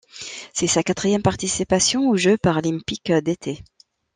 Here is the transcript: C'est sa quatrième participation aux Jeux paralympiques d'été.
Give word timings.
C'est 0.51 0.65
sa 0.65 0.81
quatrième 0.81 1.21
participation 1.21 2.09
aux 2.09 2.17
Jeux 2.17 2.35
paralympiques 2.35 3.11
d'été. 3.11 3.61